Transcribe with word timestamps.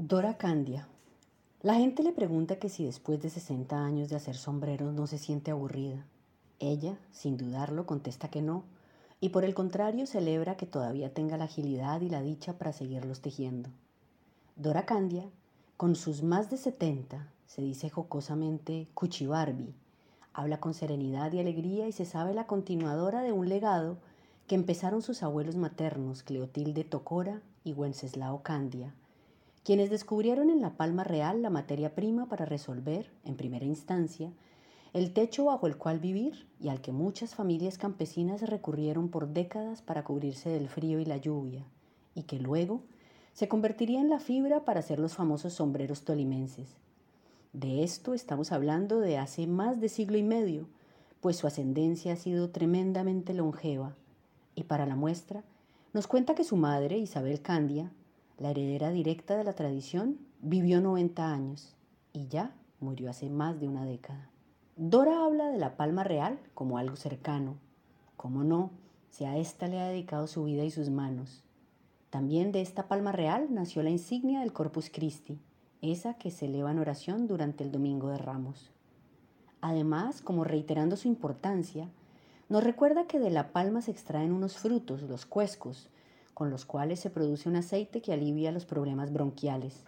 Dora 0.00 0.36
Candia. 0.36 0.86
La 1.60 1.74
gente 1.74 2.04
le 2.04 2.12
pregunta 2.12 2.60
que 2.60 2.68
si 2.68 2.84
después 2.84 3.20
de 3.20 3.30
60 3.30 3.84
años 3.84 4.08
de 4.08 4.14
hacer 4.14 4.36
sombreros 4.36 4.94
no 4.94 5.08
se 5.08 5.18
siente 5.18 5.50
aburrida. 5.50 6.06
Ella, 6.60 6.96
sin 7.10 7.36
dudarlo, 7.36 7.84
contesta 7.84 8.28
que 8.28 8.40
no, 8.40 8.62
y 9.20 9.30
por 9.30 9.44
el 9.44 9.54
contrario 9.54 10.06
celebra 10.06 10.56
que 10.56 10.66
todavía 10.66 11.12
tenga 11.12 11.36
la 11.36 11.46
agilidad 11.46 12.00
y 12.00 12.10
la 12.10 12.22
dicha 12.22 12.56
para 12.58 12.72
seguirlos 12.72 13.22
tejiendo. 13.22 13.70
Dora 14.54 14.86
Candia, 14.86 15.24
con 15.76 15.96
sus 15.96 16.22
más 16.22 16.48
de 16.48 16.58
70, 16.58 17.26
se 17.48 17.62
dice 17.62 17.90
jocosamente 17.90 18.86
Cuchibarbi, 18.94 19.74
habla 20.32 20.60
con 20.60 20.74
serenidad 20.74 21.32
y 21.32 21.40
alegría 21.40 21.88
y 21.88 21.92
se 21.92 22.04
sabe 22.04 22.34
la 22.34 22.46
continuadora 22.46 23.22
de 23.22 23.32
un 23.32 23.48
legado 23.48 23.98
que 24.46 24.54
empezaron 24.54 25.02
sus 25.02 25.24
abuelos 25.24 25.56
maternos 25.56 26.22
Cleotilde 26.22 26.84
Tocora 26.84 27.42
y 27.64 27.72
Wenceslao 27.72 28.44
Candia, 28.44 28.94
quienes 29.64 29.90
descubrieron 29.90 30.50
en 30.50 30.60
la 30.60 30.76
Palma 30.76 31.04
Real 31.04 31.42
la 31.42 31.50
materia 31.50 31.94
prima 31.94 32.28
para 32.28 32.44
resolver, 32.44 33.10
en 33.24 33.36
primera 33.36 33.64
instancia, 33.64 34.32
el 34.92 35.12
techo 35.12 35.44
bajo 35.44 35.66
el 35.66 35.76
cual 35.76 35.98
vivir 35.98 36.46
y 36.60 36.68
al 36.68 36.80
que 36.80 36.92
muchas 36.92 37.34
familias 37.34 37.78
campesinas 37.78 38.42
recurrieron 38.42 39.08
por 39.08 39.28
décadas 39.28 39.82
para 39.82 40.04
cubrirse 40.04 40.48
del 40.48 40.68
frío 40.68 40.98
y 41.00 41.04
la 41.04 41.18
lluvia, 41.18 41.64
y 42.14 42.22
que 42.22 42.38
luego 42.38 42.82
se 43.34 43.48
convertiría 43.48 44.00
en 44.00 44.08
la 44.08 44.18
fibra 44.18 44.64
para 44.64 44.80
hacer 44.80 44.98
los 44.98 45.14
famosos 45.14 45.52
sombreros 45.52 46.02
tolimenses. 46.02 46.76
De 47.52 47.82
esto 47.82 48.14
estamos 48.14 48.52
hablando 48.52 49.00
de 49.00 49.18
hace 49.18 49.46
más 49.46 49.80
de 49.80 49.88
siglo 49.88 50.18
y 50.18 50.22
medio, 50.22 50.68
pues 51.20 51.36
su 51.36 51.46
ascendencia 51.46 52.14
ha 52.14 52.16
sido 52.16 52.50
tremendamente 52.50 53.34
longeva, 53.34 53.94
y 54.54 54.64
para 54.64 54.86
la 54.86 54.96
muestra 54.96 55.44
nos 55.92 56.06
cuenta 56.06 56.34
que 56.34 56.44
su 56.44 56.56
madre, 56.56 56.98
Isabel 56.98 57.40
Candia, 57.42 57.92
la 58.38 58.50
heredera 58.50 58.90
directa 58.90 59.36
de 59.36 59.44
la 59.44 59.52
tradición, 59.52 60.18
vivió 60.40 60.80
90 60.80 61.32
años 61.32 61.74
y 62.12 62.28
ya 62.28 62.54
murió 62.80 63.10
hace 63.10 63.28
más 63.28 63.58
de 63.60 63.68
una 63.68 63.84
década. 63.84 64.30
Dora 64.76 65.24
habla 65.24 65.48
de 65.48 65.58
la 65.58 65.76
palma 65.76 66.04
real 66.04 66.38
como 66.54 66.78
algo 66.78 66.94
cercano. 66.94 67.56
Como 68.16 68.44
no, 68.44 68.70
si 69.10 69.24
a 69.24 69.36
ésta 69.36 69.66
le 69.66 69.80
ha 69.80 69.88
dedicado 69.88 70.28
su 70.28 70.44
vida 70.44 70.64
y 70.64 70.70
sus 70.70 70.90
manos. 70.90 71.42
También 72.10 72.52
de 72.52 72.60
esta 72.60 72.86
palma 72.86 73.12
real 73.12 73.48
nació 73.50 73.82
la 73.82 73.90
insignia 73.90 74.40
del 74.40 74.52
Corpus 74.52 74.88
Christi, 74.88 75.40
esa 75.82 76.14
que 76.14 76.30
se 76.30 76.46
eleva 76.46 76.70
en 76.70 76.78
oración 76.78 77.26
durante 77.26 77.64
el 77.64 77.72
Domingo 77.72 78.08
de 78.08 78.18
Ramos. 78.18 78.70
Además, 79.60 80.22
como 80.22 80.44
reiterando 80.44 80.96
su 80.96 81.08
importancia, 81.08 81.88
nos 82.48 82.62
recuerda 82.62 83.06
que 83.06 83.18
de 83.18 83.30
la 83.30 83.52
palma 83.52 83.82
se 83.82 83.90
extraen 83.90 84.32
unos 84.32 84.56
frutos, 84.56 85.02
los 85.02 85.26
cuescos, 85.26 85.90
con 86.38 86.50
los 86.50 86.64
cuales 86.64 87.00
se 87.00 87.10
produce 87.10 87.48
un 87.48 87.56
aceite 87.56 88.00
que 88.00 88.12
alivia 88.12 88.52
los 88.52 88.64
problemas 88.64 89.12
bronquiales. 89.12 89.82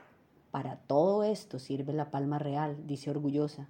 Para 0.51 0.79
todo 0.79 1.23
esto 1.23 1.61
sirve 1.61 1.93
la 1.93 2.11
palma 2.11 2.41
real, 2.41 2.77
dice 2.89 3.09
orgullosa, 3.09 3.69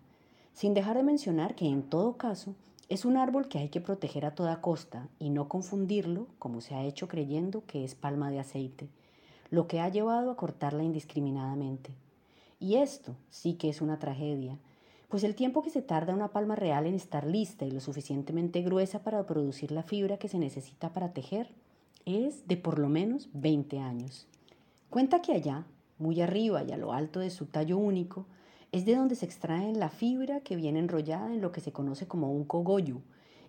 sin 0.55 0.73
dejar 0.73 0.97
de 0.97 1.03
mencionar 1.03 1.55
que 1.55 1.67
en 1.67 1.83
todo 1.83 2.17
caso 2.17 2.55
es 2.89 3.05
un 3.05 3.19
árbol 3.19 3.48
que 3.48 3.58
hay 3.58 3.69
que 3.69 3.83
proteger 3.83 4.25
a 4.25 4.34
toda 4.34 4.62
costa 4.62 5.08
y 5.19 5.28
no 5.28 5.47
confundirlo, 5.47 6.27
como 6.39 6.62
se 6.62 6.75
ha 6.75 6.83
hecho 6.83 7.06
creyendo 7.06 7.67
que 7.67 7.84
es 7.84 7.95
palma 7.95 8.31
de 8.31 8.39
aceite, 8.39 8.89
lo 9.51 9.69
que 9.69 9.81
ha 9.81 9.91
llevado 9.91 10.31
a 10.31 10.36
cortarla 10.39 10.83
indiscriminadamente. 10.83 11.91
Y 12.61 12.77
esto 12.77 13.14
sí 13.28 13.56
que 13.56 13.69
es 13.69 13.83
una 13.83 13.98
tragedia, 13.98 14.56
pues 15.11 15.23
el 15.23 15.34
tiempo 15.34 15.61
que 15.61 15.69
se 15.69 15.83
tarda 15.83 16.14
una 16.14 16.28
palma 16.28 16.56
real 16.56 16.86
en 16.86 16.95
estar 16.95 17.27
lista 17.27 17.67
y 17.67 17.73
lo 17.73 17.81
suficientemente 17.81 18.62
gruesa 18.62 19.03
para 19.03 19.27
producir 19.27 19.70
la 19.70 19.83
fibra 19.83 20.17
que 20.17 20.28
se 20.28 20.39
necesita 20.39 20.95
para 20.95 21.12
tejer 21.12 21.53
es 22.06 22.46
de 22.48 22.56
por 22.56 22.78
lo 22.78 22.88
menos 22.88 23.28
20 23.32 23.78
años. 23.78 24.26
Cuenta 24.88 25.22
que 25.22 25.32
allá, 25.32 25.66
muy 25.98 26.20
arriba 26.20 26.62
y 26.64 26.72
a 26.72 26.76
lo 26.76 26.92
alto 26.92 27.20
de 27.20 27.30
su 27.30 27.46
tallo 27.46 27.78
único, 27.78 28.26
es 28.72 28.84
de 28.84 28.94
donde 28.94 29.16
se 29.16 29.26
extrae 29.26 29.72
la 29.72 29.88
fibra 29.88 30.40
que 30.40 30.56
viene 30.56 30.78
enrollada 30.78 31.32
en 31.32 31.40
lo 31.40 31.52
que 31.52 31.60
se 31.60 31.72
conoce 31.72 32.06
como 32.06 32.32
un 32.32 32.44
cogollo 32.44 33.00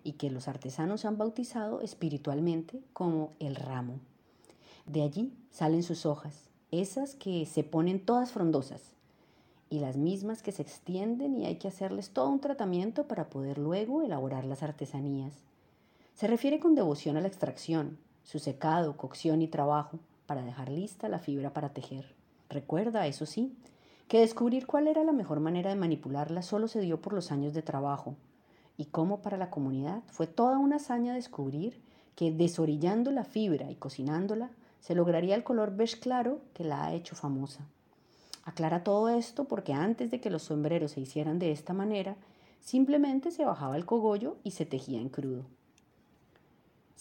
y 0.04 0.12
que 0.12 0.30
los 0.30 0.48
artesanos 0.48 1.04
han 1.04 1.18
bautizado 1.18 1.80
espiritualmente 1.80 2.80
como 2.92 3.32
el 3.38 3.56
ramo. 3.56 4.00
De 4.86 5.02
allí 5.02 5.32
salen 5.50 5.82
sus 5.82 6.06
hojas, 6.06 6.50
esas 6.70 7.14
que 7.14 7.46
se 7.46 7.62
ponen 7.62 8.04
todas 8.04 8.32
frondosas 8.32 8.94
y 9.70 9.78
las 9.78 9.96
mismas 9.96 10.42
que 10.42 10.52
se 10.52 10.62
extienden 10.62 11.36
y 11.36 11.46
hay 11.46 11.56
que 11.56 11.68
hacerles 11.68 12.10
todo 12.10 12.28
un 12.28 12.40
tratamiento 12.40 13.06
para 13.06 13.30
poder 13.30 13.58
luego 13.58 14.02
elaborar 14.02 14.44
las 14.44 14.62
artesanías. 14.62 15.34
Se 16.14 16.26
refiere 16.26 16.60
con 16.60 16.74
devoción 16.74 17.16
a 17.16 17.20
la 17.20 17.28
extracción, 17.28 17.96
su 18.24 18.38
secado, 18.38 18.96
cocción 18.96 19.42
y 19.42 19.48
trabajo 19.48 19.98
para 20.26 20.42
dejar 20.42 20.70
lista 20.70 21.08
la 21.08 21.18
fibra 21.18 21.52
para 21.52 21.70
tejer. 21.70 22.14
Recuerda, 22.48 23.06
eso 23.06 23.26
sí, 23.26 23.54
que 24.08 24.20
descubrir 24.20 24.66
cuál 24.66 24.88
era 24.88 25.04
la 25.04 25.12
mejor 25.12 25.40
manera 25.40 25.70
de 25.70 25.76
manipularla 25.76 26.42
solo 26.42 26.68
se 26.68 26.80
dio 26.80 27.00
por 27.00 27.12
los 27.12 27.32
años 27.32 27.54
de 27.54 27.62
trabajo, 27.62 28.14
y 28.76 28.86
cómo 28.86 29.22
para 29.22 29.36
la 29.36 29.50
comunidad 29.50 30.02
fue 30.08 30.26
toda 30.26 30.58
una 30.58 30.76
hazaña 30.76 31.14
descubrir 31.14 31.80
que 32.16 32.32
desorillando 32.32 33.10
la 33.10 33.24
fibra 33.24 33.70
y 33.70 33.76
cocinándola 33.76 34.50
se 34.80 34.94
lograría 34.94 35.34
el 35.34 35.44
color 35.44 35.74
beige 35.76 36.00
claro 36.00 36.40
que 36.54 36.64
la 36.64 36.84
ha 36.84 36.92
hecho 36.92 37.14
famosa. 37.14 37.66
Aclara 38.44 38.82
todo 38.82 39.08
esto 39.08 39.44
porque 39.44 39.72
antes 39.72 40.10
de 40.10 40.20
que 40.20 40.30
los 40.30 40.42
sombreros 40.42 40.92
se 40.92 41.00
hicieran 41.00 41.38
de 41.38 41.52
esta 41.52 41.72
manera, 41.72 42.16
simplemente 42.60 43.30
se 43.30 43.44
bajaba 43.44 43.76
el 43.76 43.86
cogollo 43.86 44.36
y 44.42 44.50
se 44.50 44.66
tejía 44.66 45.00
en 45.00 45.08
crudo. 45.08 45.44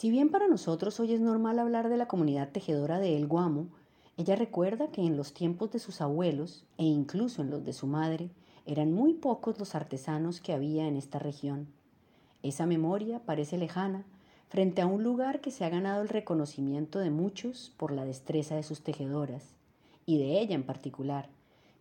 Si 0.02 0.10
bien 0.10 0.30
para 0.30 0.48
nosotros 0.48 1.00
hoy 1.00 1.14
es 1.14 1.22
normal 1.22 1.60
hablar 1.60 1.88
de 1.88 1.96
la 1.96 2.08
comunidad 2.08 2.50
tejedora 2.50 2.98
de 2.98 3.16
El 3.16 3.28
Guamo, 3.28 3.68
ella 4.18 4.36
recuerda 4.36 4.88
que 4.88 5.06
en 5.06 5.16
los 5.16 5.32
tiempos 5.32 5.70
de 5.70 5.78
sus 5.78 6.02
abuelos 6.02 6.66
e 6.80 6.86
incluso 6.86 7.44
en 7.44 7.52
los 7.52 7.64
de 7.64 7.72
su 7.72 7.86
madre 7.86 8.32
eran 8.66 8.92
muy 8.94 9.14
pocos 9.14 9.60
los 9.60 9.76
artesanos 9.76 10.42
que 10.42 10.54
había 10.54 10.88
en 10.88 10.98
esta 10.98 11.20
región. 11.20 11.68
Esa 12.42 12.66
memoria 12.66 13.22
parece 13.28 13.60
lejana 13.60 14.04
frente 14.50 14.82
a 14.82 14.88
un 14.88 15.04
lugar 15.04 15.40
que 15.40 15.52
se 15.52 15.66
ha 15.66 15.70
ganado 15.70 16.02
el 16.02 16.10
reconocimiento 16.10 16.98
de 16.98 17.12
muchos 17.12 17.72
por 17.78 17.92
la 17.92 18.04
destreza 18.04 18.56
de 18.56 18.64
sus 18.64 18.82
tejedoras, 18.82 19.54
y 20.08 20.18
de 20.18 20.42
ella 20.42 20.56
en 20.56 20.64
particular, 20.64 21.30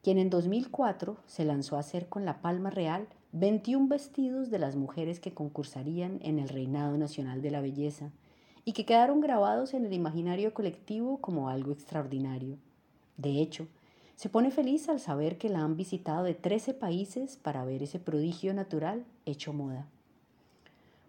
quien 0.02 0.18
en 0.18 0.28
2004 0.28 1.16
se 1.26 1.46
lanzó 1.46 1.76
a 1.76 1.80
hacer 1.80 2.10
con 2.10 2.26
la 2.26 2.42
palma 2.42 2.68
real 2.68 3.08
21 3.32 3.86
vestidos 3.86 4.50
de 4.50 4.58
las 4.58 4.74
mujeres 4.74 5.20
que 5.20 5.32
concursarían 5.32 6.18
en 6.20 6.40
el 6.40 6.48
Reinado 6.48 6.98
Nacional 6.98 7.42
de 7.42 7.52
la 7.52 7.60
Belleza 7.60 8.10
y 8.64 8.72
que 8.72 8.84
quedaron 8.84 9.20
grabados 9.20 9.72
en 9.72 9.86
el 9.86 9.92
imaginario 9.92 10.52
colectivo 10.52 11.18
como 11.18 11.48
algo 11.48 11.70
extraordinario. 11.70 12.56
De 13.18 13.40
hecho, 13.40 13.68
se 14.16 14.30
pone 14.30 14.50
feliz 14.50 14.88
al 14.88 14.98
saber 14.98 15.38
que 15.38 15.48
la 15.48 15.60
han 15.60 15.76
visitado 15.76 16.24
de 16.24 16.34
13 16.34 16.74
países 16.74 17.36
para 17.36 17.64
ver 17.64 17.84
ese 17.84 18.00
prodigio 18.00 18.52
natural 18.52 19.04
hecho 19.26 19.52
moda. 19.52 19.86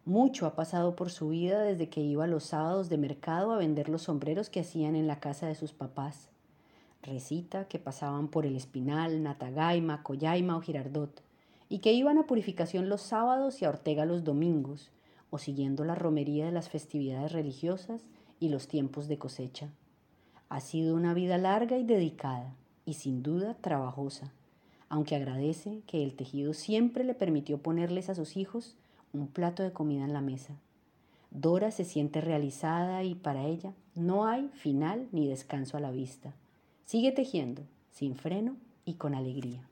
Mucho 0.05 0.45
ha 0.45 0.55
pasado 0.55 0.95
por 0.95 1.09
su 1.09 1.29
vida 1.29 1.63
desde 1.63 1.89
que 1.89 2.01
iba 2.01 2.27
los 2.27 2.43
sábados 2.43 2.87
de 2.87 2.99
mercado 2.99 3.51
a 3.51 3.57
vender 3.57 3.89
los 3.89 4.03
sombreros 4.03 4.51
que 4.51 4.59
hacían 4.59 4.95
en 4.95 5.07
la 5.07 5.19
casa 5.19 5.47
de 5.47 5.55
sus 5.55 5.73
papás. 5.73 6.29
Recita 7.01 7.67
que 7.67 7.79
pasaban 7.79 8.27
por 8.27 8.45
el 8.45 8.55
Espinal, 8.55 9.23
Natagaima, 9.23 10.03
Coyaima 10.03 10.55
o 10.55 10.61
Girardot 10.61 11.23
y 11.71 11.79
que 11.79 11.93
iban 11.93 12.17
a 12.17 12.27
purificación 12.27 12.89
los 12.89 12.99
sábados 12.99 13.61
y 13.61 13.65
a 13.65 13.69
Ortega 13.69 14.05
los 14.05 14.25
domingos, 14.25 14.91
o 15.29 15.37
siguiendo 15.37 15.85
la 15.85 15.95
romería 15.95 16.45
de 16.45 16.51
las 16.51 16.67
festividades 16.67 17.31
religiosas 17.31 18.01
y 18.41 18.49
los 18.49 18.67
tiempos 18.67 19.07
de 19.07 19.17
cosecha. 19.17 19.69
Ha 20.49 20.59
sido 20.59 20.97
una 20.97 21.13
vida 21.13 21.37
larga 21.37 21.77
y 21.77 21.85
dedicada, 21.85 22.53
y 22.83 22.95
sin 22.95 23.23
duda 23.23 23.53
trabajosa, 23.53 24.33
aunque 24.89 25.15
agradece 25.15 25.81
que 25.87 26.03
el 26.03 26.13
tejido 26.13 26.53
siempre 26.53 27.05
le 27.05 27.13
permitió 27.13 27.59
ponerles 27.59 28.09
a 28.09 28.15
sus 28.15 28.35
hijos 28.35 28.75
un 29.13 29.27
plato 29.27 29.63
de 29.63 29.71
comida 29.71 30.03
en 30.03 30.11
la 30.11 30.19
mesa. 30.19 30.57
Dora 31.29 31.71
se 31.71 31.85
siente 31.85 32.19
realizada 32.19 33.01
y 33.05 33.15
para 33.15 33.45
ella 33.45 33.71
no 33.95 34.25
hay 34.25 34.49
final 34.49 35.07
ni 35.13 35.25
descanso 35.25 35.77
a 35.77 35.79
la 35.79 35.91
vista. 35.91 36.33
Sigue 36.83 37.13
tejiendo, 37.13 37.61
sin 37.91 38.17
freno 38.17 38.57
y 38.83 38.95
con 38.95 39.15
alegría. 39.15 39.70